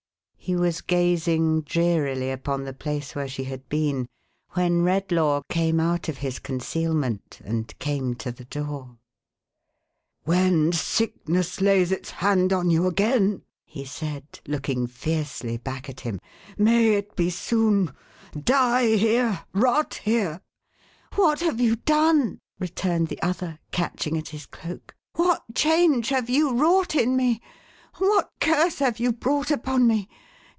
He 0.43 0.55
was 0.55 0.81
gazing 0.81 1.61
drearily 1.61 2.29
upon 2.31 2.63
the 2.63 2.73
place 2.73 3.15
where 3.15 3.27
she 3.27 3.43
had 3.43 3.69
been, 3.69 4.07
when 4.49 4.81
Redlaw 4.81 5.43
came 5.49 5.79
out 5.79 6.09
of 6.09 6.17
his 6.17 6.39
concealment, 6.39 7.39
and 7.45 7.71
came 7.77 8.15
to 8.15 8.31
the 8.33 8.43
door. 8.45 8.97
"When 10.23 10.73
sickness 10.73 11.61
lays 11.61 11.91
its 11.91 12.09
hand 12.09 12.51
on 12.51 12.69
you 12.71 12.87
again," 12.87 13.43
he 13.63 13.85
said, 13.85 14.41
looking 14.47 14.87
fiercely 14.87 15.57
back 15.57 15.87
at 15.87 16.01
him, 16.01 16.19
"—may 16.57 16.95
it 16.95 17.15
be 17.15 17.29
soon!— 17.29 17.93
Die 18.43 18.95
here! 18.97 19.45
Rot 19.53 19.93
here!"" 20.03 20.41
What 21.17 21.39
have 21.41 21.61
you 21.61 21.75
done?" 21.77 22.39
returned 22.59 23.07
the 23.07 23.21
other, 23.21 23.59
catching 23.71 24.17
at 24.17 24.29
his 24.29 24.47
cloak." 24.47 24.95
What 25.15 25.43
change 25.53 26.09
have 26.09 26.31
you 26.31 26.55
wrought 26.55 26.95
in 26.95 27.15
me? 27.15 27.41
What 27.99 28.31
curse 28.41 28.79
have 28.79 28.99
you 28.99 29.13
brought 29.13 29.51
upon 29.51 29.87
me? 29.87 30.09